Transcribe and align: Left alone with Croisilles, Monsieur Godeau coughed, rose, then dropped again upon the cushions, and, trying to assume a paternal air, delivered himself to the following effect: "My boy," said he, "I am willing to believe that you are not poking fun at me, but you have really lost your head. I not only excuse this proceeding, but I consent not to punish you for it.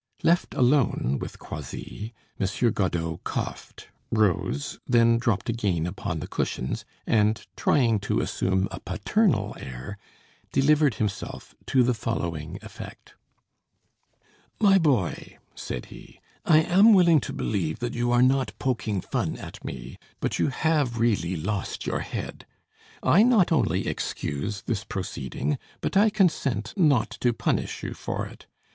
Left 0.23 0.55
alone 0.55 1.19
with 1.21 1.37
Croisilles, 1.37 2.09
Monsieur 2.39 2.71
Godeau 2.71 3.19
coughed, 3.23 3.89
rose, 4.11 4.79
then 4.87 5.19
dropped 5.19 5.47
again 5.47 5.85
upon 5.85 6.19
the 6.21 6.27
cushions, 6.27 6.85
and, 7.05 7.45
trying 7.55 7.99
to 7.99 8.19
assume 8.19 8.67
a 8.71 8.79
paternal 8.79 9.55
air, 9.59 9.99
delivered 10.51 10.95
himself 10.95 11.53
to 11.67 11.83
the 11.83 11.93
following 11.93 12.57
effect: 12.63 13.13
"My 14.59 14.79
boy," 14.79 15.37
said 15.53 15.85
he, 15.93 16.19
"I 16.45 16.61
am 16.63 16.93
willing 16.95 17.19
to 17.21 17.31
believe 17.31 17.77
that 17.77 17.93
you 17.93 18.11
are 18.11 18.23
not 18.23 18.53
poking 18.57 19.01
fun 19.01 19.37
at 19.37 19.63
me, 19.63 19.97
but 20.19 20.39
you 20.39 20.47
have 20.47 20.97
really 20.99 21.35
lost 21.35 21.85
your 21.85 21.99
head. 21.99 22.47
I 23.03 23.21
not 23.21 23.51
only 23.51 23.85
excuse 23.87 24.63
this 24.63 24.83
proceeding, 24.83 25.59
but 25.79 25.95
I 25.95 26.09
consent 26.09 26.73
not 26.75 27.11
to 27.21 27.33
punish 27.33 27.83
you 27.83 27.93
for 27.93 28.25
it. 28.25 28.47